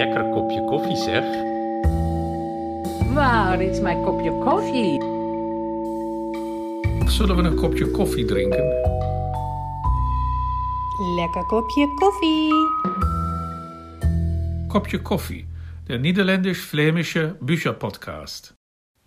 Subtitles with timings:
[0.00, 1.24] lekker kopje koffie, zeg.
[3.14, 5.02] Waar is mijn kopje koffie?
[7.10, 8.64] Zullen we een kopje koffie drinken?
[11.16, 12.52] Lekker kopje koffie.
[14.68, 15.46] Kopje koffie,
[15.86, 18.59] der niederländisch-flämische Bücherpodcast.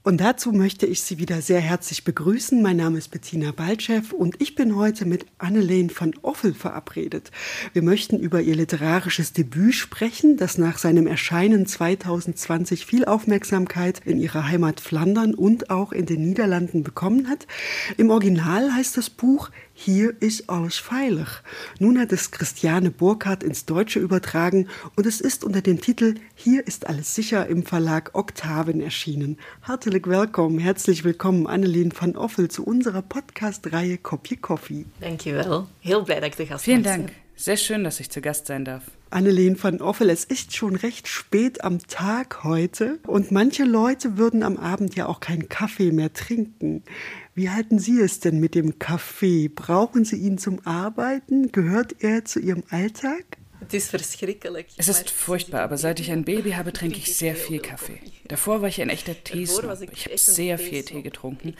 [0.05, 2.61] Und dazu möchte ich Sie wieder sehr herzlich begrüßen.
[2.61, 7.31] Mein Name ist Bettina Baltschew und ich bin heute mit Anneleen van Offel verabredet.
[7.71, 14.19] Wir möchten über ihr literarisches Debüt sprechen, das nach seinem Erscheinen 2020 viel Aufmerksamkeit in
[14.19, 17.47] ihrer Heimat Flandern und auch in den Niederlanden bekommen hat.
[17.95, 21.27] Im Original heißt das Buch hier ist alles veilig.
[21.79, 26.65] Nun hat es Christiane Burkhardt ins Deutsche übertragen und es ist unter dem Titel Hier
[26.67, 29.37] ist alles sicher im Verlag Oktaven erschienen.
[29.63, 34.85] Hartelijk welkom, herzlich willkommen Annelien van Offel zu unserer Podcast-Reihe Kopje Coffee.
[34.99, 35.67] Dankjewel.
[35.79, 37.09] Heel blij dat ik de gast Vielen Dank.
[37.35, 38.83] Sehr schön, dass ich zu Gast sein darf.
[39.09, 44.41] Annelien van Offel, es ist schon recht spät am Tag heute und manche Leute würden
[44.43, 46.83] am Abend ja auch keinen Kaffee mehr trinken.
[47.35, 49.47] Wie halten Sie es denn mit dem Kaffee?
[49.47, 51.51] Brauchen Sie ihn zum Arbeiten?
[51.51, 53.25] Gehört er zu Ihrem Alltag?
[53.71, 57.99] Es ist furchtbar, aber seit ich ein Baby habe, trinke ich sehr viel Kaffee.
[58.27, 59.81] Davor war ich ein echter Teesnob.
[59.91, 61.55] Ich habe sehr viel Tee getrunken.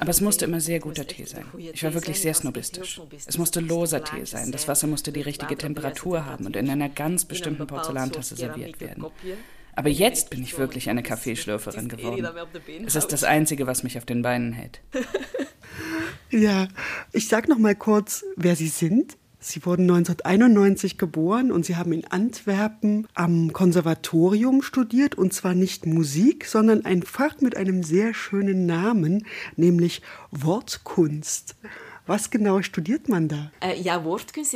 [0.00, 1.46] Aber es musste immer sehr guter Tee sein.
[1.72, 3.00] Ich war wirklich sehr snobistisch.
[3.26, 4.52] Es musste loser Tee sein.
[4.52, 9.06] Das Wasser musste die richtige Temperatur haben und in einer ganz bestimmten Porzellantasse serviert werden.
[9.76, 12.26] Aber jetzt bin ich wirklich eine Kaffeeschlürferin geworden.
[12.86, 14.80] Es ist das Einzige, was mich auf den Beinen hält.
[16.30, 16.66] Ja,
[17.12, 19.16] ich sag noch mal kurz, wer Sie sind.
[19.38, 25.86] Sie wurden 1991 geboren und Sie haben in Antwerpen am Konservatorium studiert und zwar nicht
[25.86, 31.54] Musik, sondern ein Fach mit einem sehr schönen Namen, nämlich Wortkunst.
[32.06, 33.50] Was genau studiert man da?
[33.60, 34.54] Äh, ja, Wortkunst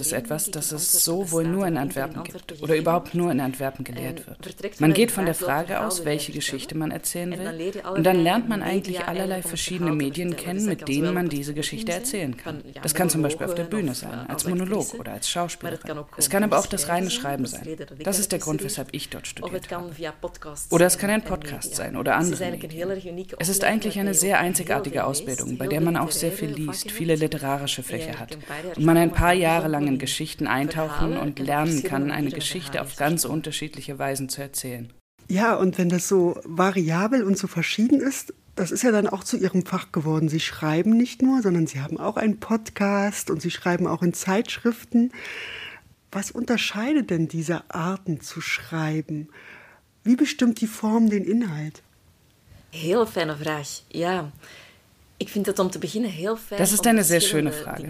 [0.00, 3.40] ist etwas das es so wohl nur in en Antwerpen gibt oder überhaupt nur in
[3.40, 4.80] Antwerpen En gelehrt wird.
[4.80, 7.82] Man geht von der Frage aus, welche Geschichte man erzählen will.
[7.94, 11.92] Und dann lernt man Media eigentlich allerlei verschiedene Medien kennen, mit denen man diese Geschichte
[11.92, 12.62] erzählen kann.
[12.82, 16.04] Das kann zum Beispiel auf der Bühne sein, als Monolog oder als Schauspielerin.
[16.16, 17.12] Es kann aber auch das reine.
[17.12, 17.76] Schreiben sein.
[18.02, 19.92] Das ist der Grund, weshalb ich dort studiert habe.
[20.70, 23.26] Oder es kann ein Podcast sein oder andere Medien.
[23.38, 27.16] Es ist eigentlich eine sehr einzigartige Ausbildung, bei der man auch sehr viel liest, viele
[27.16, 28.38] literarische Fächer hat
[28.76, 32.80] und man ein paar Jahre lang in Geschichten eintauchen und en lernen kann, eine Geschichte
[32.80, 34.92] auf ganz unterschiedliche Weisen zu erzählen.
[35.28, 39.24] Ja, und wenn das so variabel und so verschieden ist, das ist ja dann auch
[39.24, 40.28] zu Ihrem Fach geworden.
[40.28, 44.12] Sie schreiben nicht nur, sondern Sie haben auch einen Podcast und Sie schreiben auch in
[44.12, 45.10] Zeitschriften.
[46.10, 49.28] Was unterscheidet denn diese Arten zu schreiben?
[50.04, 51.82] Wie bestimmt die Form den Inhalt?
[52.70, 53.66] Heel fijne vraag.
[53.90, 54.30] Ja.
[55.22, 57.86] Ik vind het om te beginnen heel fijn Das ist eine sehr schöne Frage.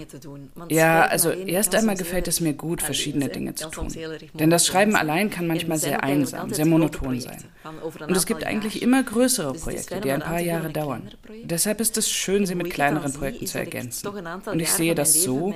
[0.69, 3.89] Ja, also erst einmal gefällt es mir gut, verschiedene Dinge zu tun.
[4.35, 7.43] Denn das Schreiben allein kann manchmal sehr einsam, sehr monoton sein.
[8.09, 11.11] Und es gibt eigentlich immer größere Projekte, die ein paar Jahre dauern.
[11.45, 14.09] Deshalb ist es schön, sie mit kleineren Projekten zu ergänzen.
[14.53, 15.55] Und ich sehe das so,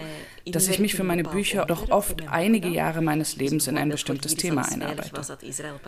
[0.53, 2.69] dass ich mich für meine Bücher doch oft einige.
[2.69, 5.39] Jahre meines Lebens in ein bestimmtes Thema einarbeite.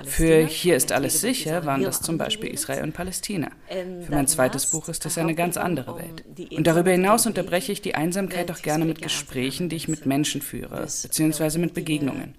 [0.04, 2.50] Für Hier ist alles sicher waren das zum Beispiel.
[2.50, 3.50] Israel und Palästina.
[3.68, 6.24] Für mein zweites Buch ist hou eine ganz andere Welt.
[6.52, 10.06] Und darüber hinaus te unterbreche ich die Einsamkeit auch gerne mit Gesprächen, die ich mit.
[10.06, 12.34] Menschen führe, beziehungsweise mit Begegnungen.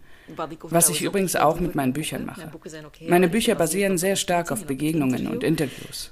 [0.63, 2.51] Was ich übrigens auch mit meinen in Büchern mache.
[3.07, 5.59] Meine Bücher basieren sehr stark auf Begegnungen und interview.
[5.59, 6.11] Interviews.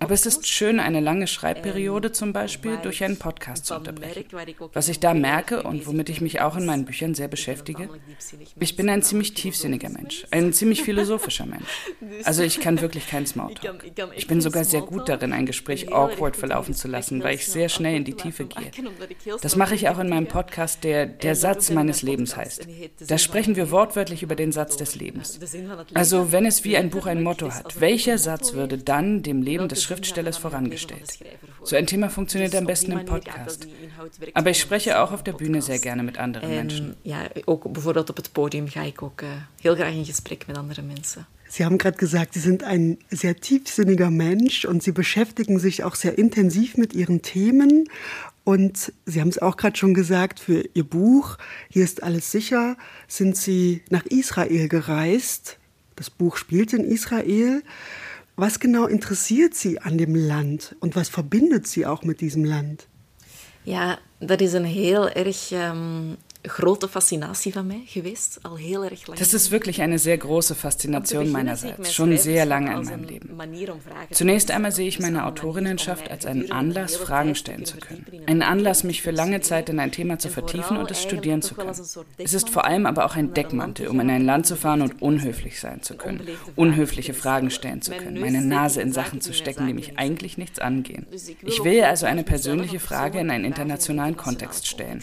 [0.00, 4.24] Aber es ist schön, eine lange Schreibperiode zum Beispiel durch einen Podcast zu unterbrechen.
[4.72, 7.88] Was ich da merke und womit ich mich auch in meinen Büchern sehr beschäftige,
[8.60, 11.64] ich bin ein ziemlich tiefsinniger Mensch, ein ziemlich philosophischer Mensch.
[12.24, 13.84] Also ich kann wirklich kein Smalltalk.
[14.16, 17.68] ich bin sogar sehr gut darin, ein Gespräch awkward verlaufen zu lassen, weil ich sehr
[17.68, 18.70] schnell in die Tiefe gehe.
[19.40, 20.26] Das mache ich auch in meinem.
[20.28, 22.66] Podcast, der Der Satz meines Lebens heißt.
[23.06, 25.38] Da sprechen wir wortwörtlich über den Satz des Lebens.
[25.94, 29.68] Also wenn es wie ein Buch ein Motto hat, welcher Satz würde dann dem Leben
[29.68, 31.18] des Schriftstellers vorangestellt?
[31.62, 33.66] So ein Thema funktioniert am besten im Podcast.
[34.34, 36.96] Aber ich spreche auch auf der Bühne sehr gerne mit anderen En Menschen.
[37.02, 39.28] ja, ook bijvoorbeeld op het podium ga ook eh,
[39.60, 41.26] heel graag in gesprek met andere mensen.
[41.50, 45.94] Sie haben gerade gesagt, Sie sind ein sehr tiefsinniger Mensch und Sie beschäftigen sich auch
[45.94, 47.88] sehr intensiv mit Ihren Themen.
[48.48, 51.36] Und Sie haben es auch gerade schon gesagt, für Ihr Buch,
[51.68, 55.58] Hier ist alles sicher, sind Sie nach Israel gereist.
[55.96, 57.62] Das Buch spielt in Israel.
[58.36, 62.86] Was genau interessiert Sie an dem Land und was verbindet Sie auch mit diesem Land?
[63.64, 66.16] Ja, dat is een heel erg ehm,
[66.48, 69.18] grote fascinatie van mij geweest, al heel erg lang.
[69.18, 73.38] Das ist wirklich eine sehr große Faszination meinerseits, schon sehr lange in meinem Leben.
[74.10, 78.04] Zunächst einmal sehe ich meine Autorinnenschaft als einen Anlass, Fragen stellen zu können.
[78.26, 81.54] Einen Anlass, mich für lange Zeit in ein Thema zu vertiefen und es studieren zu
[81.54, 81.70] können.
[82.18, 85.02] Es ist vor allem aber auch ein Deckmantel, um in ein Land zu fahren und
[85.02, 86.20] unhöflich sein zu können,
[86.56, 90.58] unhöfliche Fragen stellen zu können, meine Nase in Sachen zu stecken, die mich eigentlich nichts
[90.58, 91.06] angehen.
[91.44, 95.02] Ich will also eine persönliche Frage in einen internationalen Kontext stellen.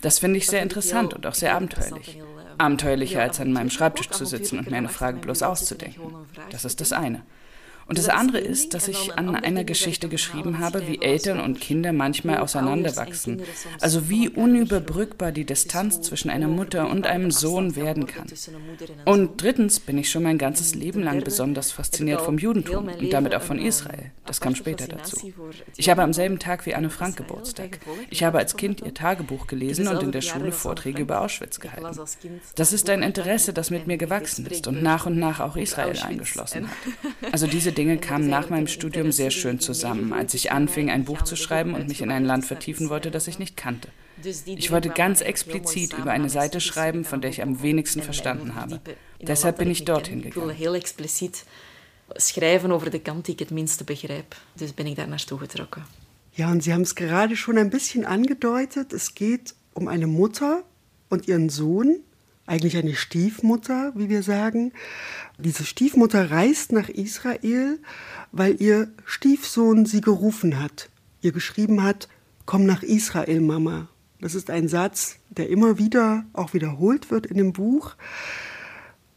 [0.00, 2.18] Das finde ich sehr interessant und auch sehr abenteuerlich.
[2.58, 6.02] Abenteuerlicher als an meinem Schreibtisch zu sitzen und mir eine Frage bloß auszudenken.
[6.50, 7.22] Das ist das eine.
[7.86, 11.92] Und das andere ist, dass ich an einer Geschichte geschrieben habe, wie Eltern und Kinder
[11.92, 13.42] manchmal auseinanderwachsen.
[13.80, 18.26] Also wie unüberbrückbar die Distanz zwischen einer Mutter und einem Sohn werden kann.
[19.04, 23.34] Und drittens bin ich schon mein ganzes Leben lang besonders fasziniert vom Judentum und damit
[23.34, 24.12] auch von Israel.
[24.24, 25.32] Das kam später dazu.
[25.76, 27.80] Ich habe am selben Tag wie Anne Frank Geburtstag.
[28.10, 31.98] Ich habe als Kind ihr Tagebuch gelesen und in der Schule Vorträge über Auschwitz gehalten.
[32.54, 35.98] Das ist ein Interesse, das mit mir gewachsen ist und nach und nach auch Israel
[35.98, 36.76] eingeschlossen hat.
[37.32, 41.22] Also diese Dinge kamen nach meinem Studium sehr schön zusammen, als ich anfing, ein Buch
[41.22, 43.88] zu schreiben und mich in ein Land vertiefen wollte, das ich nicht kannte.
[44.44, 48.82] Ich wollte ganz explizit über eine Seite schreiben, von der ich am wenigsten verstanden habe.
[49.22, 50.56] Deshalb bin ich dorthin gegangen.
[52.16, 54.36] schrijven over de kant die ik het minste begrijp.
[54.54, 55.84] Dus ben ik daar naartoe getrokken.
[56.30, 58.92] Ja, und Sie haben es gerade schon ein bisschen angedeutet.
[58.92, 60.62] Es geht um eine Mutter
[61.08, 62.00] und ihren Sohn,
[62.46, 64.72] eigentlich eine Stiefmutter, wie wir sagen.
[65.42, 67.78] Diese Stiefmutter reist nach Israel,
[68.30, 70.90] weil ihr Stiefsohn sie gerufen hat,
[71.22, 72.08] ihr geschrieben hat,
[72.44, 73.88] komm nach Israel, Mama.
[74.20, 77.94] Das ist ein Satz, der immer wieder auch wiederholt wird in dem Buch.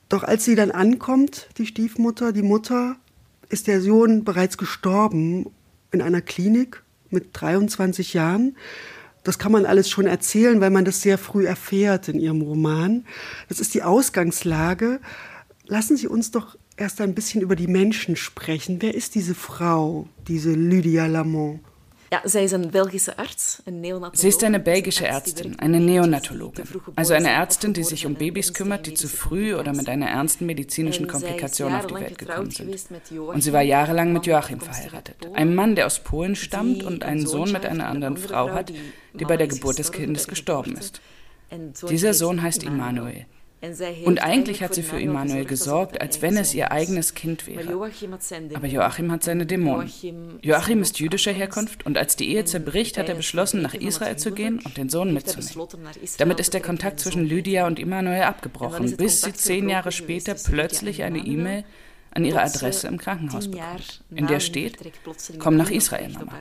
[0.07, 2.95] Doch als sie dann ankommt, die Stiefmutter, die Mutter,
[3.49, 5.47] ist der Sohn bereits gestorben
[5.91, 8.55] in einer Klinik mit 23 Jahren.
[9.23, 13.05] Das kann man alles schon erzählen, weil man das sehr früh erfährt in ihrem Roman.
[13.49, 15.01] Das ist die Ausgangslage.
[15.73, 18.79] Lassen Sie uns doch erst ein bisschen über die Menschen sprechen.
[18.79, 21.61] Wer ist diese Frau, diese Lydia Lamont?
[22.11, 22.21] Ja.
[22.23, 22.69] Sie ist eine
[24.59, 26.63] belgische Ärztin, eine Neonatologin.
[26.95, 30.45] Also eine Ärztin, die sich um Babys kümmert, die zu früh oder mit einer ernsten
[30.45, 32.69] medizinischen Komplikation auf die Welt gekommen sind.
[33.11, 35.15] Und sie war jahrelang mit Joachim verheiratet.
[35.33, 38.71] Einem Mann, der aus Polen stammt und einen Sohn mit einer anderen Frau hat,
[39.19, 41.01] die bei der Geburt des Kindes gestorben ist.
[41.89, 43.25] Dieser Sohn heißt Immanuel.
[44.03, 47.71] Und eigentlich hat sie für Immanuel gesorgt, als wenn es ihr eigenes Kind wäre.
[48.53, 49.89] Aber Joachim hat seine Dämonen.
[50.41, 54.31] Joachim ist jüdischer Herkunft und als die Ehe zerbricht, hat er beschlossen, nach Israel zu
[54.31, 55.69] gehen und den Sohn mitzunehmen.
[56.17, 61.03] Damit ist der Kontakt zwischen Lydia und Immanuel abgebrochen, bis sie zehn Jahre später plötzlich
[61.03, 61.63] eine E-Mail
[62.15, 64.77] an ihre Adresse im Krankenhaus bekommt, in der steht,
[65.39, 66.31] komm nach Israel, Mama.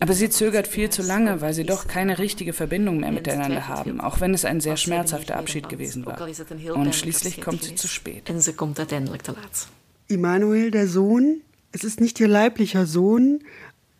[0.00, 4.00] Aber sie zögert viel zu lange, weil sie doch keine richtige Verbindung mehr miteinander haben,
[4.00, 6.18] auch wenn es ein sehr schmerzhafter Abschied gewesen war.
[6.74, 8.28] Und schließlich kommt sie zu spät.
[10.08, 11.42] Immanuel, der Sohn,
[11.72, 13.40] es ist nicht ihr leiblicher Sohn,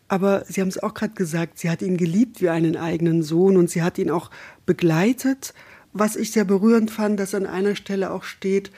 [0.09, 3.55] aber Sie haben es auch gerade gesagt, sie hat ihn geliebt wie einen eigenen Sohn
[3.55, 4.29] und sie hat ihn auch
[4.65, 5.53] begleitet.
[5.93, 8.71] Was ich sehr berührend fand, dass an einer Stelle auch steht,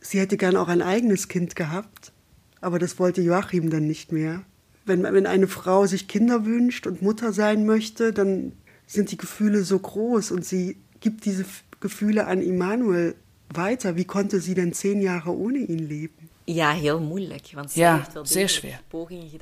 [0.00, 2.12] sie hätte gern auch ein eigenes Kind gehabt,
[2.60, 4.42] aber das wollte Joachim dann nicht mehr.
[4.84, 8.52] Wenn, wenn eine Frau sich Kinder wünscht und Mutter sein möchte, dann
[8.86, 11.44] sind die Gefühle so groß und sie gibt diese
[11.80, 13.16] Gefühle an Immanuel
[13.52, 13.96] weiter.
[13.96, 16.25] Wie konnte sie denn zehn Jahre ohne ihn leben?
[16.48, 17.42] Ja, heel moeilijk.
[17.74, 18.78] Ja, sehr schwer.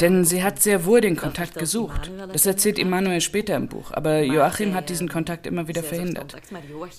[0.00, 2.10] Denn sie hat sehr wohl den Kontakt gesucht.
[2.32, 3.90] Das erzählt Immanuel später im Buch.
[3.92, 6.36] Aber Joachim hat diesen Kontakt immer wieder verhindert.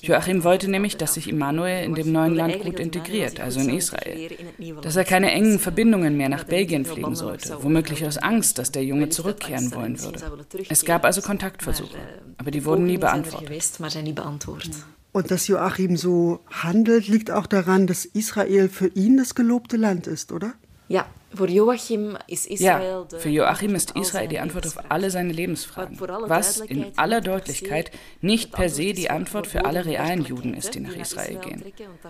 [0.02, 4.30] Joachim wollte nämlich, dass sich Immanuel in dem neuen Land gut integriert, also in Israel.
[4.84, 8.84] Dass er keine engen Verbindungen mehr nach Belgien pflegen sollte, womöglich aus Angst, dass der
[8.84, 10.20] Junge zurückkehren wollen würde.
[10.70, 11.98] Es gab also Kontaktversuche,
[12.38, 13.50] aber die wurden nie beantwortet.
[15.16, 20.08] Und dass Joachim so handelt, liegt auch daran, dass Israel für ihn das gelobte Land
[20.08, 20.56] ist, oder?
[20.90, 21.06] Ja,
[22.60, 26.00] Ja, für Joachim ist Israel die Antwort auf alle seine Lebensfragen.
[26.00, 30.80] Was in aller Deutlichkeit nicht per se die Antwort für alle realen Juden ist, die
[30.80, 31.64] nach Israel gehen.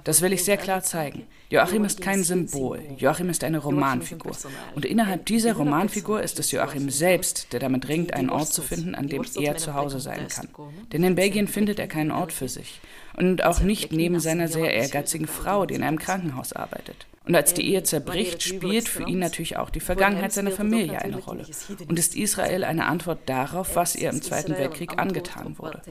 [0.04, 1.28] Das will ich sehr klar zeigen.
[1.50, 2.82] Joachim ist kein Symbol.
[2.98, 4.36] Joachim ist eine Romanfigur.
[4.76, 8.96] Und innerhalb dieser Romanfigur ist es Joachim selbst, der damit ringt, einen Ort zu finden,
[8.96, 10.50] an dem er zu Hause sein kann.
[10.92, 12.80] Denn in Belgien findet er keinen Ort für sich
[13.18, 17.08] und auch nicht neben seiner sehr ehrgeizigen Frau, die in einem Krankenhaus arbeitet.
[17.26, 21.18] Und als die Ehe zerbricht, spielt für ihn natürlich auch die Vergangenheit seiner Familie eine
[21.18, 21.46] Rolle.
[21.88, 25.82] Und ist Israel eine Antwort darauf, was ihr im Zweiten Weltkrieg angetan wurde?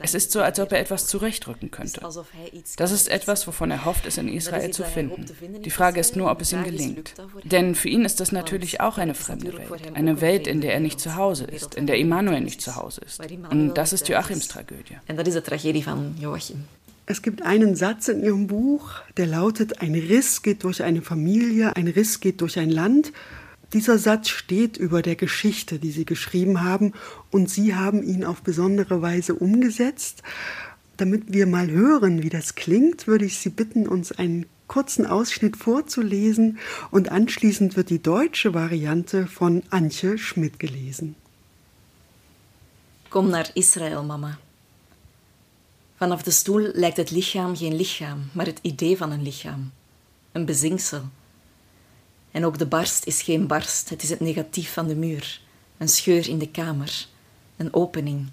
[0.00, 2.00] Es ist so, als ob er etwas zurechtrücken könnte.
[2.76, 5.26] Das ist etwas, wovon er hofft, es in Israel zu finden.
[5.62, 7.14] Die Frage ist nur, ob es ihm gelingt.
[7.44, 9.70] Denn für ihn ist das natürlich auch eine fremde Welt.
[9.94, 13.02] Eine Welt, in der er nicht zu Hause ist, in der Immanuel nicht zu Hause
[13.02, 13.20] ist.
[13.50, 14.98] Und das ist Joachims Tragödie.
[15.08, 16.64] Und das ist die Tragödie von Joachim.
[17.10, 21.74] Es gibt einen Satz in Ihrem Buch, der lautet, ein Riss geht durch eine Familie,
[21.74, 23.12] ein Riss geht durch ein Land.
[23.72, 26.92] Dieser Satz steht über der Geschichte, die Sie geschrieben haben,
[27.32, 30.22] und Sie haben ihn auf besondere Weise umgesetzt.
[30.98, 35.56] Damit wir mal hören, wie das klingt, würde ich Sie bitten, uns einen kurzen Ausschnitt
[35.56, 36.58] vorzulesen
[36.92, 41.16] und anschließend wird die deutsche Variante von Antje Schmidt gelesen.
[43.10, 44.38] Komm nach Israel, Mama.
[46.00, 49.72] Vanaf de stoel lijkt het lichaam geen lichaam, maar het idee van een lichaam.
[50.32, 51.02] Een bezinksel.
[52.30, 55.40] En ook de barst is geen barst, het is het negatief van de muur.
[55.78, 57.06] Een scheur in de kamer.
[57.56, 58.28] Een opening.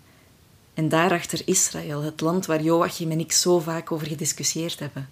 [0.74, 5.10] En daarachter Israël, het land waar Joachim en ik zo vaak over gediscussieerd hebben.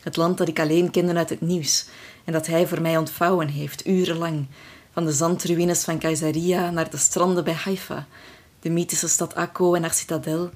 [0.00, 1.86] Het land dat ik alleen kende uit het nieuws
[2.24, 4.46] en dat hij voor mij ontvouwen heeft, urenlang.
[4.92, 8.06] Van de zandruïnes van Caesarea naar de stranden bij Haifa,
[8.60, 10.50] de mythische stad Akko en haar citadel,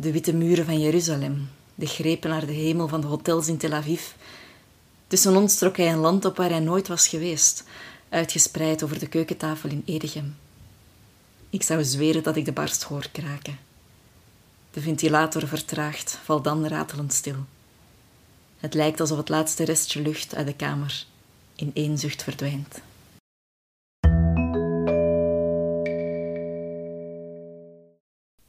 [0.00, 3.72] de witte muren van Jeruzalem, de grepen naar de hemel van de hotels in Tel
[3.72, 4.02] Aviv.
[5.06, 7.64] Tussen ons trok hij een land op waar hij nooit was geweest,
[8.08, 10.36] uitgespreid over de keukentafel in Edegem.
[11.50, 13.58] Ik zou zweren dat ik de barst hoor kraken.
[14.70, 17.44] De ventilator vertraagt, valt dan ratelend stil.
[18.58, 21.06] Het lijkt alsof het laatste restje lucht uit de kamer
[21.54, 22.80] in één zucht verdwijnt.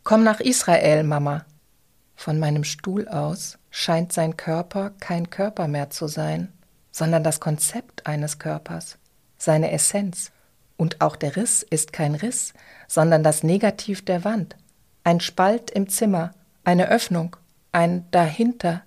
[0.10, 1.46] Komm nach Israel, Mama.
[2.16, 6.52] Von meinem Stuhl aus scheint sein Körper kein Körper mehr zu sein,
[6.92, 8.98] sondern das Konzept eines Körpers,
[9.38, 10.32] seine Essenz.
[10.78, 12.56] Und auch der Riss ist kein Riss,
[12.88, 14.56] sondern das Negativ der Wand,
[15.04, 16.32] ein Spalt im Zimmer,
[16.64, 17.36] eine Öffnung,
[17.72, 18.82] ein Dahinter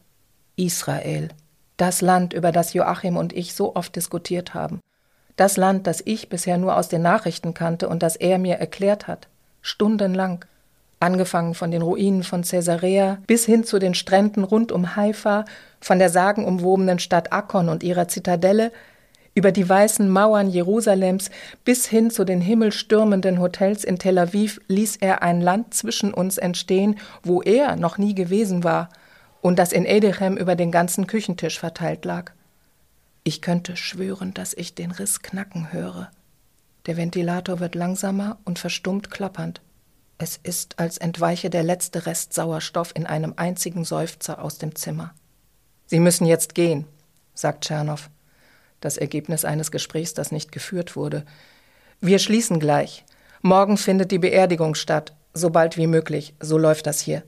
[0.57, 1.29] Israel,
[1.77, 4.81] das Land, über das Joachim und ich so oft diskutiert haben,
[5.37, 9.07] das Land, das ich bisher nur aus den Nachrichten kannte und das er mir erklärt
[9.07, 9.29] hat,
[9.61, 10.45] stundenlang,
[11.03, 15.45] angefangen von den Ruinen von Caesarea bis hin zu den Stränden rund um Haifa,
[15.81, 18.73] von der sagenumwobenen Stadt Akkon und ihrer Zitadelle,
[19.35, 21.31] über die weißen Mauern Jerusalems
[21.65, 26.39] bis hin zu den himmelstürmenden Hotels in Tel Aviv ließ er ein Land zwischen uns
[26.39, 28.91] entstehen, wo er noch nie gewesen war
[29.41, 32.33] und das in Edechem über den ganzen Küchentisch verteilt lag.
[33.25, 36.11] Ich könnte schwören, dass ich den Riss knacken höre.
[36.87, 39.61] Der Ventilator wird langsamer und verstummt klappernd.
[40.23, 45.13] Es ist, als entweiche der letzte Rest Sauerstoff in einem einzigen Seufzer aus dem Zimmer.
[45.87, 46.87] Sie müssen jetzt gehen,
[47.35, 48.09] sagt Tschernow.
[48.79, 51.25] Das Ergebnis eines Gesprächs, das nicht geführt wurde.
[52.01, 53.05] Wir schließen gleich.
[53.41, 56.35] Morgen findet die Beerdigung statt, so bald wie möglich.
[56.39, 57.25] So läuft das hier.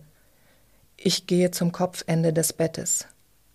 [0.97, 3.09] Ich gehe zum Kopfende des Bettes.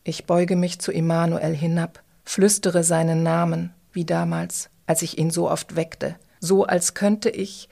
[0.03, 5.49] Ich beuge mich zu Immanuel hinab, flüstere seinen Namen, wie damals, als ich ihn so
[5.49, 7.69] oft weckte, so als könnte ich,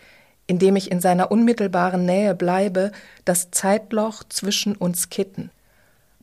[0.48, 2.92] indem ich in seiner unmittelbaren Nähe bleibe,
[3.26, 5.52] das Zeitloch zwischen uns kitten.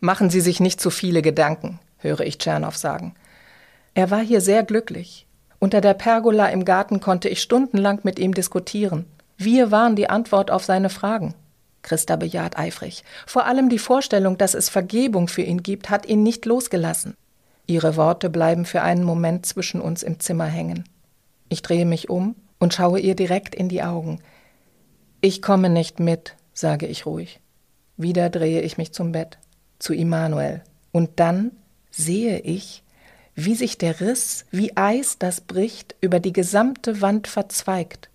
[0.01, 3.15] Machen Sie sich nicht zu viele Gedanken, höre ich Tschernow sagen.
[3.95, 5.27] Er war hier sehr glücklich.
[5.61, 9.07] Unter der Pergola im Garten konnte ich stundenlang mit ihm diskutieren.
[9.37, 11.35] Wir waren die Antwort auf seine Fragen.
[11.83, 13.05] Christa bejaht eifrig.
[13.27, 17.15] Vor allem die Vorstellung, dass es Vergebung für ihn gibt, hat ihn nicht losgelassen.
[17.67, 20.85] Ihre Worte bleiben für einen Moment zwischen uns im Zimmer hängen.
[21.49, 24.23] Ich drehe mich um und schaue ihr direkt in die Augen.
[25.21, 27.41] Ich komme nicht mit, sage ich ruhig.
[27.99, 29.37] Wieder drehe ich mich zum Bett,
[29.79, 30.63] zu Immanuel.
[30.91, 31.51] Und dann
[31.91, 32.83] sehe ich,
[33.35, 38.09] wie sich der Riss, wie Eis, das bricht, über die gesamte Wand verzweigt.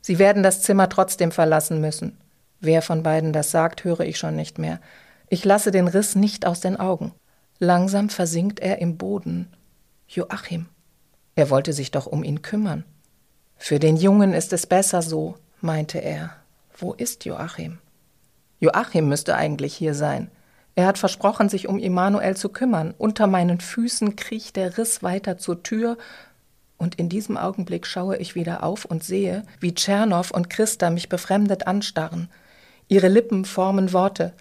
[0.00, 2.18] Sie werden das Zimmer trotzdem verlassen müssen.
[2.58, 4.80] Wer von beiden das sagt, höre ich schon nicht mehr.
[5.28, 7.12] Ich lasse den Riss nicht aus den Augen.
[7.60, 9.52] Langsam versinkt er im Boden.
[10.08, 10.66] Joachim.
[11.36, 12.84] Er wollte sich doch um ihn kümmern.
[13.56, 16.30] Für den Jungen ist es besser so, meinte er.
[16.76, 17.78] Wo ist Joachim?
[18.60, 20.30] Joachim müsste eigentlich hier sein.
[20.74, 22.94] Er hat versprochen, sich um Immanuel zu kümmern.
[22.98, 25.96] Unter meinen Füßen kriecht der Riss weiter zur Tür,
[26.76, 31.08] und in diesem Augenblick schaue ich wieder auf und sehe, wie Tschernow und Christa mich
[31.08, 32.28] befremdet anstarren.
[32.88, 34.32] Ihre Lippen formen Worte.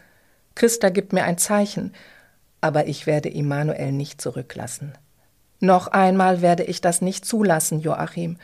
[0.55, 1.93] Christa gibt mir ein Zeichen,
[2.59, 4.93] aber ich werde Immanuel nicht zurücklassen.
[5.59, 8.37] Noch einmal werde ich das nicht zulassen, Joachim.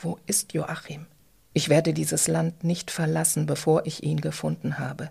[0.00, 1.06] Wo ist Joachim?
[1.54, 5.10] Ich werde dieses Land nicht verlassen, bevor ich ihn gefunden habe,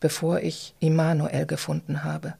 [0.00, 2.34] bevor ich Immanuel gefunden habe.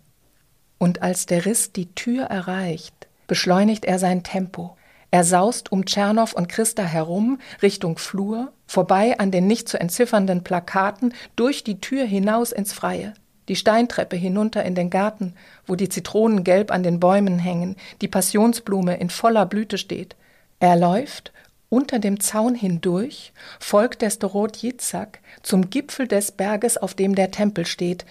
[0.76, 4.76] Und als der Riss die Tür erreicht, beschleunigt er sein Tempo.
[5.11, 10.45] Er saust um Tschernow und Christa herum, Richtung Flur, vorbei an den nicht zu entziffernden
[10.45, 13.14] Plakaten, durch die Tür hinaus ins Freie,
[13.49, 15.35] die Steintreppe hinunter in den Garten,
[15.67, 20.17] wo die Zitronen gelb an den Bäumen hängen, die Passionsblume in voller Blüte steht.
[20.61, 21.33] Er läuft
[21.73, 27.31] unter dem Zaun hindurch, folgt der Storot Jitzak zum Gipfel des Berges, auf dem der
[27.31, 28.05] Tempel steht,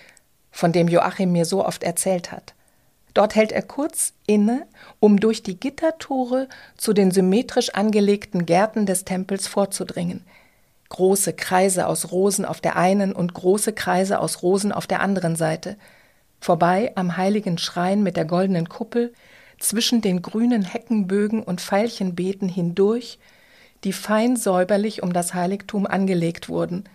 [0.49, 2.55] von dem Joachim mir so oft erzählt hat.
[3.13, 4.65] Dort hält er kurz inne,
[4.99, 10.25] um durch die Gittertore zu den symmetrisch angelegten Gärten des Tempels vorzudringen.
[10.89, 15.35] Große Kreise aus Rosen auf der einen und große Kreise aus Rosen auf der anderen
[15.35, 15.77] Seite.
[16.39, 19.13] Vorbei am heiligen Schrein mit der goldenen Kuppel,
[19.59, 23.19] zwischen den grünen Heckenbögen und Veilchenbeeten hindurch,
[23.83, 26.85] die fein säuberlich um das Heiligtum angelegt wurden.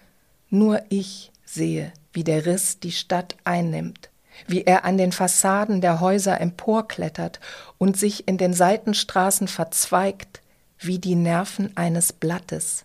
[0.50, 4.10] Nur ich sehe, wie der Riss die Stadt einnimmt
[4.46, 7.40] wie er an den Fassaden der Häuser emporklettert
[7.78, 10.42] und sich in den Seitenstraßen verzweigt,
[10.78, 12.84] wie die Nerven eines Blattes.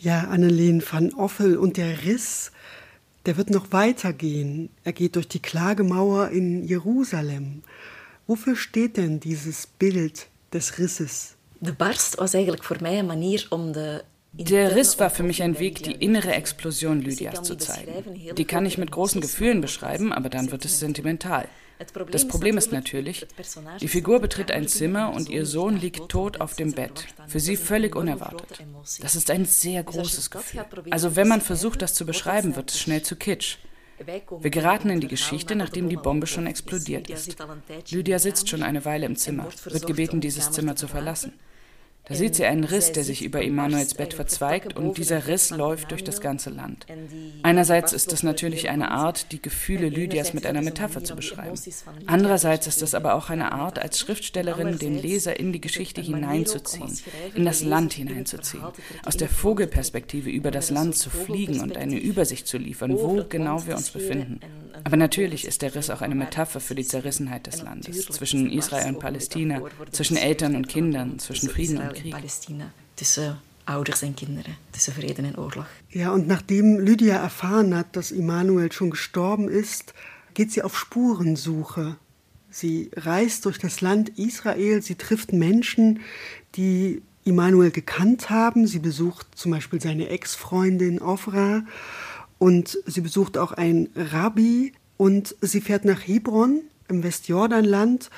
[0.00, 2.52] Ja, Annelien van Offel und der Riss,
[3.26, 4.70] der wird noch weitergehen.
[4.82, 7.62] Er geht durch die Klagemauer in Jerusalem.
[8.30, 11.34] Wofür steht denn dieses Bild des Risses?
[11.58, 15.42] De barst was eigenlijk voor mij een manier om de der Riss war für mich
[15.42, 18.34] ein Weg, die innere Explosion Lydias zu zeigen.
[18.36, 21.48] Die kann ich mit großen Gefühlen beschreiben, aber dann wird es sentimental.
[22.10, 23.26] Das Problem ist natürlich,
[23.80, 27.06] die Figur betritt ein Zimmer und ihr Sohn liegt tot auf dem Bett.
[27.26, 28.62] Für sie völlig unerwartet.
[29.00, 30.64] Das ist ein sehr großes Gefühl.
[30.90, 33.56] Also wenn man versucht, das zu beschreiben, wird es schnell zu kitsch.
[34.40, 37.36] Wir geraten in die Geschichte, nachdem die Bombe schon explodiert ist.
[37.90, 41.32] Lydia sitzt schon eine Weile im Zimmer, wird gebeten, dieses Zimmer zu verlassen.
[42.04, 45.92] Da sieht sie einen Riss, der sich über Immanuels Bett verzweigt, und dieser Riss läuft
[45.92, 46.86] durch das ganze Land.
[47.42, 51.58] Einerseits ist es natürlich eine Art, die Gefühle Lydias mit einer Metapher zu beschreiben.
[52.06, 56.98] Andererseits ist es aber auch eine Art, als Schriftstellerin den Leser in die Geschichte hineinzuziehen,
[57.34, 58.64] in das Land hineinzuziehen,
[59.04, 63.64] aus der Vogelperspektive über das Land zu fliegen und eine Übersicht zu liefern, wo genau
[63.66, 64.40] wir uns befinden.
[64.84, 68.94] Aber natürlich ist der Riss auch eine Metapher für die Zerrissenheit des Landes, zwischen Israel
[68.94, 72.14] und Palästina, zwischen Eltern und Kindern, zwischen Frieden und Krieg.
[73.66, 75.66] Ouders en kinderen, tussen Vrede en Oorlog.
[75.90, 79.94] Ja, und nachdem Lydia erfahren hat, dass Immanuel schon gestorben ist,
[80.34, 81.96] geht sie auf Spurensuche.
[82.50, 86.00] Sie reist durch das Land Israel, sie trifft Menschen,
[86.56, 88.66] die Immanuel gekannt haben.
[88.66, 91.62] Sie besucht zum Beispiel seine Ex-Freundin Ofra
[92.40, 98.10] und sie besucht auch einen Rabbi und sie fährt nach Hebron im Westjordanland,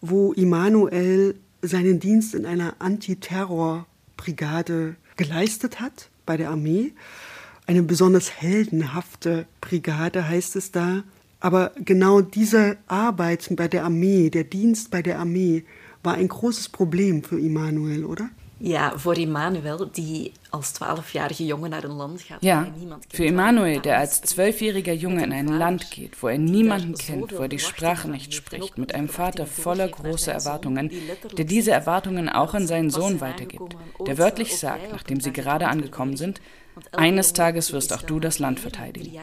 [0.00, 6.92] wo Immanuel seinen Dienst in einer Antiterrorbrigade geleistet hat bei der Armee.
[7.66, 11.04] Eine besonders heldenhafte Brigade heißt es da.
[11.38, 15.64] Aber genau diese Arbeit bei der Armee, der Dienst bei der Armee,
[16.02, 18.28] war ein großes Problem für Immanuel, oder?
[18.60, 22.42] Ja, voor Immanuel, die als zwölfjähriger Junge naar een Land gaat.
[22.42, 22.66] Ja,
[23.08, 27.42] für Immanuel, der als zwölfjähriger Junge in ein Land geht, wo er niemanden kennt, wo
[27.42, 30.90] er die Sprache nicht spricht, mit einem Vater voller großer Erwartungen,
[31.36, 36.16] der diese Erwartungen auch an seinen Sohn weitergibt, der wörtlich sagt, nachdem sie gerade angekommen
[36.16, 36.40] sind,
[36.92, 39.18] eines Tages wirst auch du das Land verteidigen.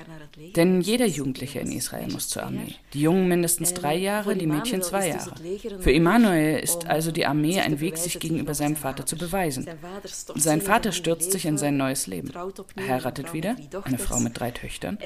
[0.56, 2.76] Denn jeder Jugendliche in Israel muss zur Armee.
[2.94, 5.36] Die Jungen mindestens drei Jahre, die Mädchen zwei Jahre.
[5.80, 9.68] Für Immanuel ist also die Armee ein Weg, sich gegenüber seinem Vater zu beweisen.
[10.36, 12.32] Sein Vater stürzt sich in sein neues Leben.
[12.76, 14.98] Er heiratet wieder, eine Frau mit drei Töchtern.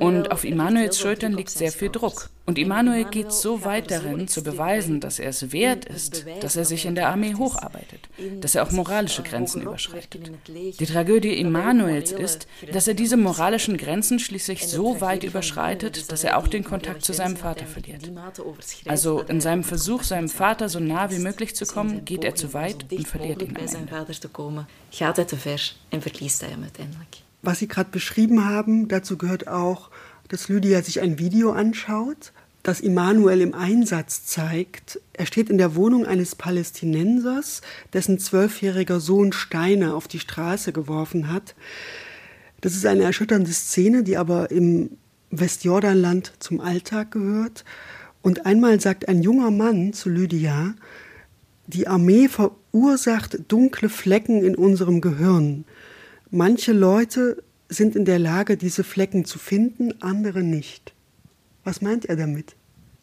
[0.00, 2.30] Und auf Immanuels Schultern liegt sehr viel Druck.
[2.46, 6.64] Und Immanuel geht so weit darin, zu beweisen, dass er es wert ist, dass er
[6.64, 8.08] sich in der Armee hocharbeitet,
[8.40, 10.30] dass er auch moralische Grenzen überschreitet.
[10.48, 16.24] Die Tragödie Immanuel Manuels ist, dass er diese moralischen Grenzen schließlich so weit überschreitet, dass
[16.24, 18.10] er auch den Kontakt zu seinem Vater verliert.
[18.86, 22.54] Also in seinem Versuch, seinem Vater so nah wie möglich zu kommen, geht er zu
[22.54, 23.92] weit und verliert ihn am Ende.
[27.42, 29.90] Was Sie gerade beschrieben haben, dazu gehört auch,
[30.28, 32.32] dass Lydia sich ein Video anschaut,
[32.66, 35.00] das Immanuel im Einsatz zeigt.
[35.12, 41.30] Er steht in der Wohnung eines Palästinensers, dessen zwölfjähriger Sohn Steine auf die Straße geworfen
[41.30, 41.54] hat.
[42.60, 44.90] Das ist eine erschütternde Szene, die aber im
[45.30, 47.64] Westjordanland zum Alltag gehört.
[48.20, 50.74] Und einmal sagt ein junger Mann zu Lydia,
[51.68, 55.64] die Armee verursacht dunkle Flecken in unserem Gehirn.
[56.32, 60.95] Manche Leute sind in der Lage, diese Flecken zu finden, andere nicht.
[61.66, 62.54] Was meint er damit?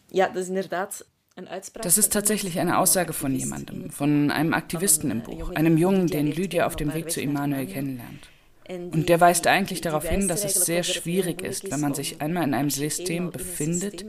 [0.09, 1.05] Ja, das ist inderdaad
[1.81, 6.27] das ist tatsächlich eine Aussage von jemandem, von einem Aktivisten im Buch, einem Jungen, den
[6.27, 8.29] Lydia auf dem Weg zu Immanuel kennenlernt.
[8.69, 12.43] Und der weist eigentlich darauf hin, dass es sehr schwierig ist, wenn man sich einmal
[12.43, 14.05] in einem System befindet,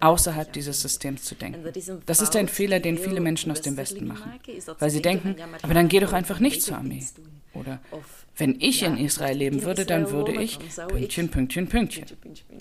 [0.00, 1.64] außerhalb dieses Systems zu denken.
[2.04, 4.32] Das ist ein Fehler, den viele Menschen aus dem Westen machen,
[4.80, 7.06] weil sie denken, aber dann geh doch einfach nicht zur Armee.
[7.58, 7.80] Oder
[8.36, 12.04] wenn ich in Israel leben würde, dann würde ich Pünktchen, Pünktchen, Pünktchen.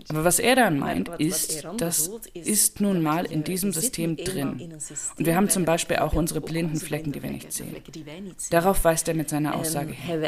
[0.07, 4.73] Aber was er dann meint, ist, das ist nun mal in diesem System drin.
[5.17, 7.75] Und wir haben zum Beispiel auch unsere blinden Flecken, die wir nicht sehen.
[8.49, 10.23] Darauf weist er mit seiner Aussage hin.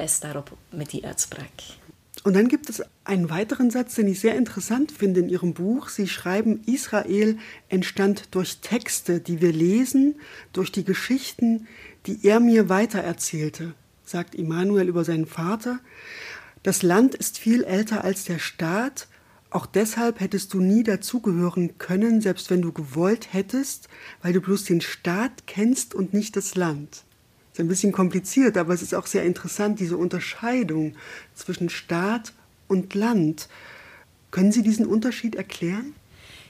[2.23, 5.87] Und dann gibt es einen weiteren Satz, den ich sehr interessant finde in Ihrem Buch.
[5.87, 7.37] Sie schreiben, Israel
[7.69, 10.15] entstand durch Texte, die wir lesen,
[10.51, 11.67] durch die Geschichten,
[12.05, 13.75] die er mir weitererzählte
[14.07, 15.79] sagt Immanuel über seinen Vater.
[16.63, 19.07] Das Land ist viel älter als der Staat.
[19.49, 23.87] Auch deshalb hättest du nie dazugehören können, selbst wenn du gewollt hättest,
[24.21, 27.03] weil du bloß den Staat kennst und nicht das Land.
[27.53, 30.95] Ist ein bisschen kompliziert, aber es ist auch sehr interessant, diese Unterscheidung
[31.33, 32.33] zwischen Staat
[32.67, 33.47] und Land.
[34.31, 35.93] Können Sie diesen Unterschied erklären?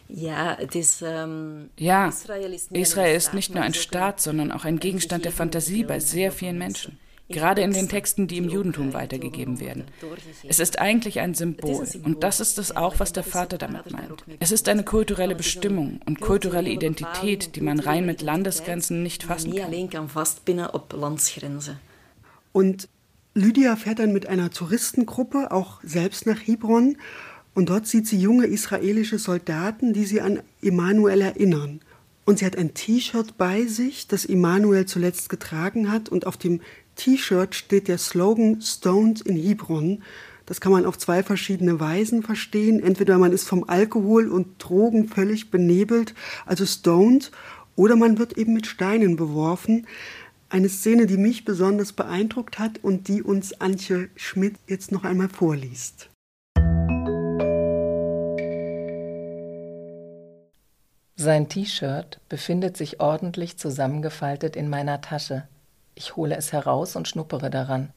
[0.09, 5.31] Ja, das, ähm, ja, Israel ist nicht nur ein Staat, sondern auch ein Gegenstand der
[5.33, 6.97] Fantasie bei sehr vielen Menschen
[7.29, 9.85] gerade in den Texten, die im Judentum weitergegeben werden.
[10.47, 14.23] Es ist eigentlich ein Symbol und das ist es auch, was der Vater damit meint.
[14.39, 19.53] Es ist eine kulturelle Bestimmung und kulturelle Identität, die man rein mit Landesgrenzen nicht fassen
[19.55, 19.71] kann.
[22.53, 22.89] Und
[23.33, 26.97] Lydia fährt dann mit einer Touristengruppe auch selbst nach Hebron
[27.53, 31.81] und dort sieht sie junge israelische Soldaten, die sie an Emanuel erinnern.
[32.25, 36.61] Und sie hat ein T-Shirt bei sich, das Emanuel zuletzt getragen hat und auf dem
[36.97, 40.03] T-Shirt steht der Slogan Stoned in Hebron.
[40.45, 42.81] Das kann man auf zwei verschiedene Weisen verstehen.
[42.81, 46.13] Entweder man ist vom Alkohol und Drogen völlig benebelt,
[46.45, 47.31] also stoned,
[47.75, 49.85] oder man wird eben mit Steinen beworfen.
[50.49, 55.29] Eine Szene, die mich besonders beeindruckt hat und die uns Antje Schmidt jetzt noch einmal
[55.29, 56.09] vorliest.
[61.15, 65.47] Sein T-Shirt befindet sich ordentlich zusammengefaltet in meiner Tasche.
[65.97, 67.91] Ich hole es heraus und schnuppere daran.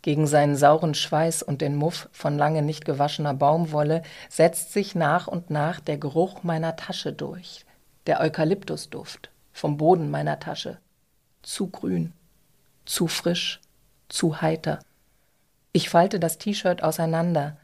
[0.00, 5.26] Gegen seinen sauren Schweiß und den Muff von lange nicht gewaschener Baumwolle setzt sich nach
[5.26, 7.66] und nach der Geruch meiner Tasche durch,
[8.06, 10.78] der Eukalyptusduft vom Boden meiner Tasche.
[11.42, 12.12] Zu grün,
[12.84, 13.60] zu frisch,
[14.08, 14.78] zu heiter.
[15.72, 17.56] Ich falte das T-Shirt auseinander.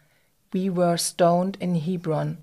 [0.50, 2.38] We were stoned in Hebron.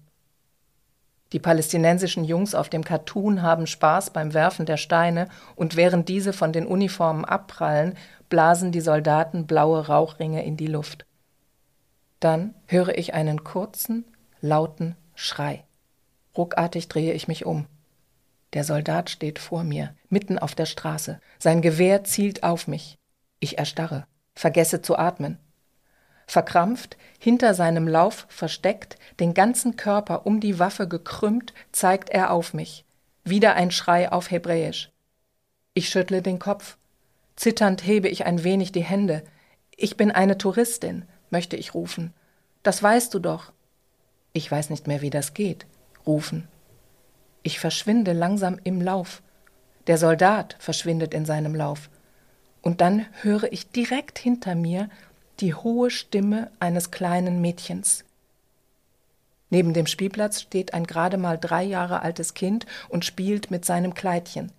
[1.31, 6.33] Die palästinensischen Jungs auf dem Cartoon haben Spaß beim Werfen der Steine und während diese
[6.33, 7.95] von den Uniformen abprallen,
[8.29, 11.05] blasen die Soldaten blaue Rauchringe in die Luft.
[12.19, 14.05] Dann höre ich einen kurzen,
[14.41, 15.65] lauten Schrei.
[16.35, 17.67] Ruckartig drehe ich mich um.
[18.53, 21.19] Der Soldat steht vor mir, mitten auf der Straße.
[21.37, 22.97] Sein Gewehr zielt auf mich.
[23.39, 25.37] Ich erstarre, vergesse zu atmen.
[26.29, 32.53] Verkrampft, hinter seinem Lauf versteckt, den ganzen Körper um die Waffe gekrümmt, zeigt er auf
[32.53, 32.85] mich.
[33.23, 34.91] Wieder ein Schrei auf Hebräisch.
[35.73, 36.77] Ich schüttle den Kopf.
[37.35, 39.23] Zitternd hebe ich ein wenig die Hände.
[39.75, 42.13] Ich bin eine Touristin, möchte ich rufen.
[42.61, 43.51] Das weißt du doch.
[44.31, 45.65] Ich weiß nicht mehr, wie das geht.
[46.05, 46.47] Rufen.
[47.41, 49.23] Ich verschwinde langsam im Lauf.
[49.87, 51.89] Der Soldat verschwindet in seinem Lauf.
[52.61, 54.89] Und dann höre ich direkt hinter mir
[55.39, 58.03] die hohe Stimme eines kleinen Mädchens.
[59.49, 63.93] Neben dem Spielplatz steht ein gerade mal drei Jahre altes Kind und spielt mit seinem
[63.93, 64.51] Kleidchen.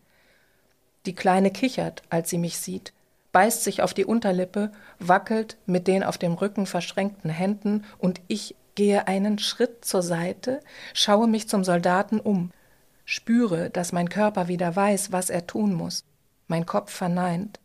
[1.06, 2.92] Die Kleine kichert, als sie mich sieht,
[3.32, 8.56] beißt sich auf die Unterlippe, wackelt mit den auf dem Rücken verschränkten Händen, und ich
[8.74, 10.60] gehe einen Schritt zur Seite,
[10.94, 12.50] schaue mich zum Soldaten um,
[13.04, 16.04] spüre, dass mein Körper wieder weiß, was er tun muss.
[16.48, 17.60] Mein Kopf verneint.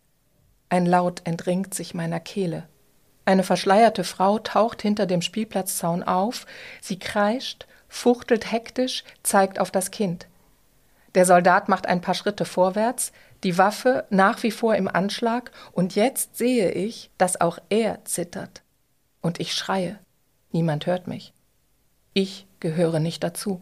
[0.70, 2.68] Ein Laut entringt sich meiner Kehle.
[3.26, 6.46] Eine verschleierte Frau taucht hinter dem Spielplatzzaun auf,
[6.80, 10.28] sie kreischt, fuchtelt hektisch, zeigt auf das Kind.
[11.16, 13.12] Der Soldat macht ein paar Schritte vorwärts,
[13.44, 18.62] die Waffe nach wie vor im Anschlag, und jetzt sehe ich, dass auch er zittert.
[19.22, 19.98] Und ich schreie.
[20.52, 21.34] Niemand hört mich.
[22.14, 23.62] Ich gehöre nicht dazu.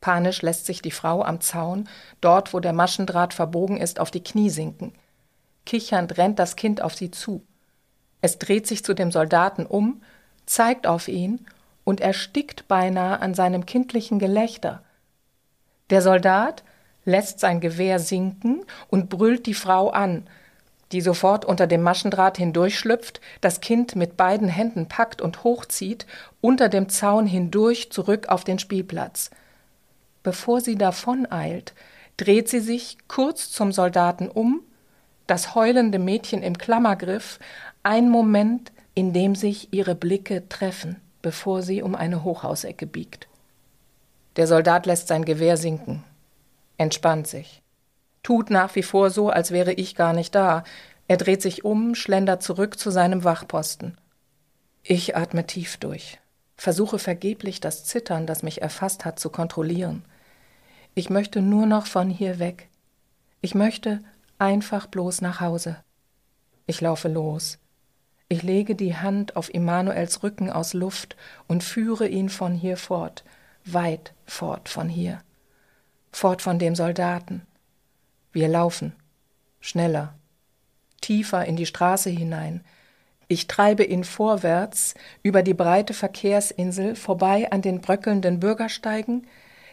[0.00, 1.88] Panisch lässt sich die Frau am Zaun,
[2.20, 4.92] dort wo der Maschendraht verbogen ist, auf die Knie sinken.
[5.64, 7.46] Kichernd rennt das Kind auf sie zu.
[8.22, 10.00] Es dreht sich zu dem Soldaten um,
[10.46, 11.44] zeigt auf ihn
[11.84, 14.82] und erstickt beinahe an seinem kindlichen Gelächter.
[15.90, 16.62] Der Soldat
[17.04, 20.26] lässt sein Gewehr sinken und brüllt die Frau an,
[20.92, 26.06] die sofort unter dem Maschendraht hindurchschlüpft, das Kind mit beiden Händen packt und hochzieht,
[26.40, 29.30] unter dem Zaun hindurch zurück auf den Spielplatz.
[30.22, 31.72] Bevor sie davoneilt,
[32.18, 34.60] dreht sie sich kurz zum Soldaten um,
[35.26, 37.38] Das heulende Mädchen im Klammergriff,
[37.82, 43.28] ein Moment, in dem sich ihre Blicke treffen, bevor sie um eine Hochhausecke biegt.
[44.36, 46.04] Der Soldat lässt sein Gewehr sinken,
[46.78, 47.62] entspannt sich,
[48.22, 50.64] tut nach wie vor so, als wäre ich gar nicht da.
[51.08, 53.98] Er dreht sich um, schlendert zurück zu seinem Wachposten.
[54.82, 56.18] Ich atme tief durch,
[56.56, 60.04] versuche vergeblich das Zittern, das mich erfasst hat, zu kontrollieren.
[60.94, 62.68] Ich möchte nur noch von hier weg.
[63.40, 64.00] Ich möchte
[64.38, 65.76] einfach bloß nach Hause.
[66.66, 67.58] Ich laufe los.
[68.32, 71.16] Ich lege die Hand auf Immanuels Rücken aus Luft
[71.48, 73.24] und führe ihn von hier fort,
[73.66, 75.20] weit fort von hier,
[76.12, 77.42] fort von dem Soldaten.
[78.32, 78.94] Wir laufen,
[79.60, 80.14] schneller,
[81.02, 82.64] tiefer in die Straße hinein.
[83.28, 89.26] Ich treibe ihn vorwärts über die breite Verkehrsinsel vorbei an den bröckelnden Bürgersteigen,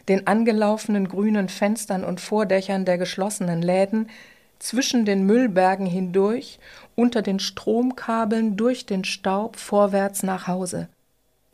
[0.06, 4.10] den angelaufenen grünen Fenstern und Vordächern der geschlossenen Läden,
[4.60, 6.60] zwischen den Müllbergen hindurch,
[6.94, 10.88] unter den Stromkabeln, durch den Staub vorwärts nach Hause.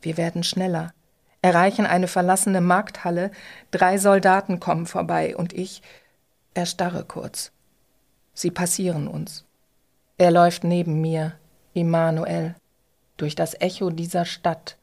[0.01, 0.93] Wir werden schneller,
[1.41, 3.31] erreichen eine verlassene Markthalle,
[3.71, 5.81] drei Soldaten kommen vorbei und ich
[6.53, 7.51] erstarre kurz.
[8.33, 9.45] Sie passieren uns.
[10.17, 11.33] Er läuft neben mir,
[11.73, 12.55] Immanuel,
[13.17, 14.76] durch das Echo dieser Stadt,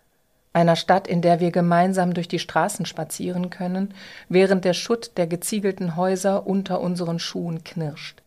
[0.54, 3.92] einer Stadt, in der wir gemeinsam durch die Straßen spazieren können,
[4.28, 8.22] während der Schutt der geziegelten Häuser unter unseren Schuhen knirscht,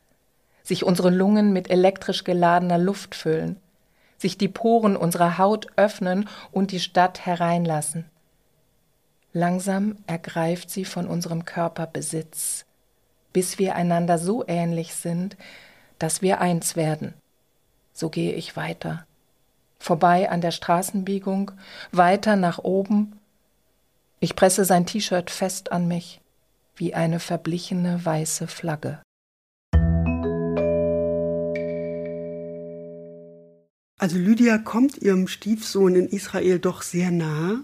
[0.61, 3.55] sich unsere Lungen mit elektrisch geladener Luft füllen,
[4.17, 8.05] sich die Poren unserer Haut öffnen und die Stadt hereinlassen.
[9.31, 12.65] Langsam ergreift sie von unserem Körper Besitz,
[13.31, 15.37] bis wir einander so ähnlich sind,
[15.97, 17.13] dass wir eins werden.
[17.93, 19.06] So gehe ich weiter
[19.79, 21.51] vorbei an der Straßenbiegung,
[21.91, 23.19] weiter nach oben.
[24.19, 26.21] Ich presse sein T-Shirt fest an mich,
[26.75, 28.99] wie eine verblichene weiße Flagge.
[33.99, 37.63] Also Lydia kommt ihrem Stiefsohn in Israel doch sehr nah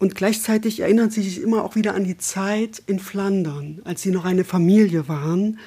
[0.00, 4.10] und gleichzeitig erinnert sie sich immer auch wieder an die Zeit in Flandern, als sie
[4.10, 5.58] noch eine Familie waren.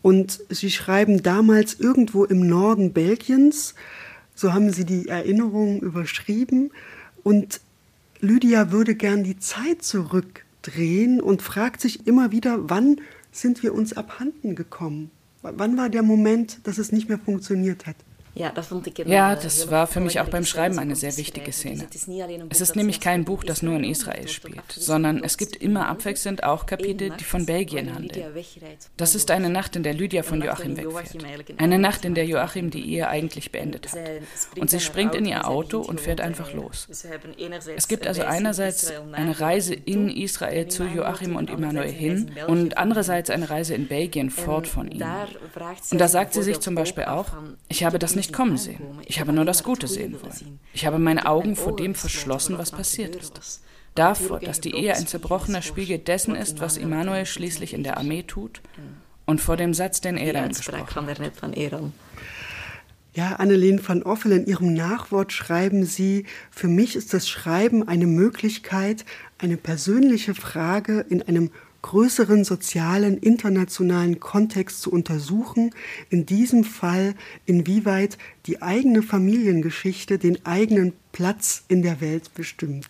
[0.00, 3.74] Und sie schreiben damals irgendwo im Norden Belgiens,
[4.38, 6.70] so haben sie die Erinnerungen überschrieben.
[7.24, 7.60] Und
[8.20, 13.00] Lydia würde gern die Zeit zurückdrehen und fragt sich immer wieder, wann
[13.32, 15.10] sind wir uns abhanden gekommen?
[15.42, 17.96] Wann war der Moment, dass es nicht mehr funktioniert hat?
[18.34, 21.86] Ja, das war für mich auch beim Schreiben eine sehr wichtige Szene.
[22.50, 26.44] Es ist nämlich kein Buch, das nur in Israel spielt, sondern es gibt immer abwechselnd
[26.44, 28.32] auch Kapitel, die von Belgien handeln.
[28.96, 31.24] Das ist eine Nacht, in der Lydia von Joachim wegfährt.
[31.58, 33.98] Eine Nacht, in der Joachim die Ehe eigentlich beendet hat.
[34.58, 36.88] Und sie springt in ihr Auto und fährt einfach los.
[37.76, 43.30] Es gibt also einerseits eine Reise in Israel zu Joachim und Immanuel hin und andererseits
[43.30, 45.08] eine Reise in Belgien fort von ihnen.
[45.90, 47.26] Und da sagt sie sich zum Beispiel auch,
[47.68, 48.80] ich habe das nicht nicht kommen sehen.
[49.06, 50.60] Ich habe nur das Gute sehen wollen.
[50.72, 53.62] Ich habe meine Augen vor dem verschlossen, was passiert ist.
[53.94, 58.22] Davor, dass die Ehe ein zerbrochener Spiegel dessen ist, was Immanuel schließlich in der Armee
[58.22, 58.60] tut,
[59.24, 61.20] und vor dem Satz, den Eran gesprochen hat.
[63.14, 68.06] Ja, Annelien van Offel, in Ihrem Nachwort schreiben Sie, für mich ist das Schreiben eine
[68.06, 69.04] Möglichkeit,
[69.38, 71.50] eine persönliche Frage in einem
[71.88, 75.70] größeren sozialen, internationalen Kontext zu untersuchen,
[76.10, 77.14] in diesem Fall,
[77.46, 82.88] inwieweit die eigene Familiengeschichte den eigenen Platz in der Welt bestimmt.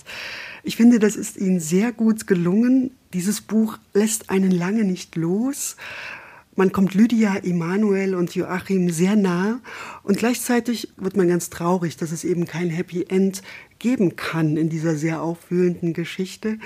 [0.65, 2.91] Ich finde, das ist Ihnen sehr gut gelungen.
[3.13, 5.77] Dieses Buch lässt einen lange nicht los.
[6.57, 9.61] Man kommt Lydia, Emanuel und Joachim sehr nah
[10.03, 13.43] und gleichzeitig wird man ganz traurig, dass es eben kein Happy End
[13.79, 16.59] geben kann in dieser sehr aufwühlenden Geschichte.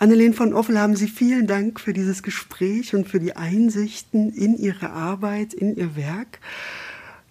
[0.00, 4.56] Annelien von Offel, haben Sie vielen Dank für dieses Gespräch und für die Einsichten in
[4.56, 6.38] Ihre Arbeit, in Ihr Werk.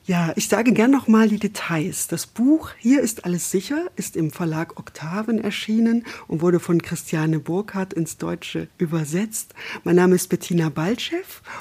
[0.07, 2.07] Ja, ich sage gern noch mal die Details.
[2.07, 7.39] Das Buch Hier ist alles sicher ist im Verlag Oktaven erschienen und wurde von Christiane
[7.39, 9.53] Burkhardt ins Deutsche übersetzt.
[9.83, 11.17] Mein Name ist Bettina Baltschew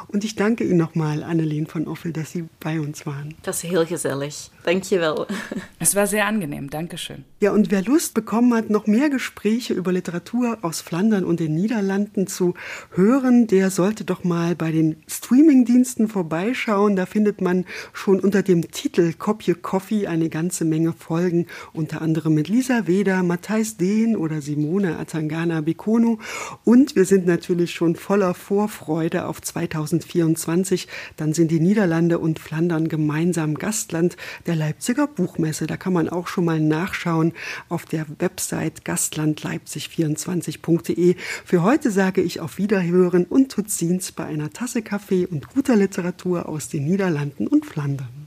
[0.06, 3.34] und ich danke Ihnen nochmal, Annelien von Offel, dass Sie bei uns waren.
[3.42, 4.52] Das ist heel gesellig.
[4.64, 5.26] Dankjewel.
[5.78, 6.70] Es war sehr angenehm.
[6.70, 7.24] Dankeschön.
[7.38, 11.54] Ja, und wer Lust bekommen hat, noch mehr Gespräche über Literatur aus Flandern und den
[11.54, 12.54] Niederlanden zu
[12.92, 16.96] hören, der sollte doch mal bei den Streamingdiensten vorbeischauen.
[16.96, 22.02] Da findet man schon unter unter dem Titel Kopje Coffee eine ganze Menge Folgen, unter
[22.02, 26.18] anderem mit Lisa Weder, Matthijs Dehn oder Simone Atangana Bekono.
[26.62, 30.86] Und wir sind natürlich schon voller Vorfreude auf 2024.
[31.16, 35.66] Dann sind die Niederlande und Flandern gemeinsam Gastland der Leipziger Buchmesse.
[35.66, 37.32] Da kann man auch schon mal nachschauen
[37.70, 41.16] auf der Website gastlandleipzig24.de.
[41.46, 46.50] Für heute sage ich auf Wiederhören und Tutzins bei einer Tasse Kaffee und guter Literatur
[46.50, 48.25] aus den Niederlanden und Flandern.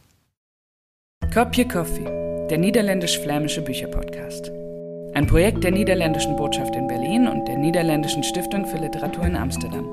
[1.34, 2.06] Kopje Coffee,
[2.50, 4.52] der niederländisch-flämische Bücherpodcast.
[5.14, 9.86] Ein Projekt der niederländischen Botschaft in Berlin und der niederländischen Stiftung für Literatur in Amsterdam.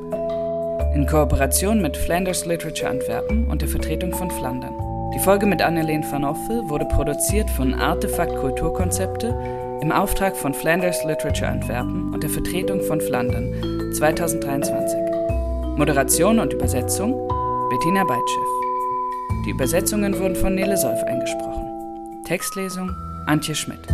[0.94, 4.74] In Kooperation mit Flanders Literature Antwerpen und der Vertretung von Flandern.
[5.14, 9.38] Die Folge mit Anneleen van Offel wurde produziert von Artefakt Kulturkonzepte
[9.82, 14.98] im Auftrag von Flanders Literature Antwerpen und der Vertretung von Flandern 2023.
[15.76, 17.12] Moderation und Übersetzung
[17.68, 18.65] Bettina Beitschew.
[19.46, 22.24] Die Übersetzungen wurden von Nele Solf eingesprochen.
[22.24, 22.90] Textlesung
[23.26, 23.86] Antje Schmidt.